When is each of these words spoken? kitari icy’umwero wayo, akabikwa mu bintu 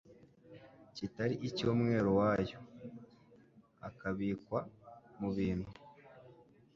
kitari 0.95 1.35
icy’umwero 1.47 2.09
wayo, 2.19 2.57
akabikwa 3.87 4.59
mu 5.19 5.29
bintu 5.37 5.69